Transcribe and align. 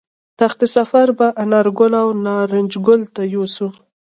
تخت 0.39 0.59
سفر 0.75 1.07
به 1.17 1.27
انارګل 1.43 1.93
او 2.01 2.07
نارنج 2.25 2.71
ګل 2.87 3.01
ته 3.15 3.21
یوسو 3.33 3.67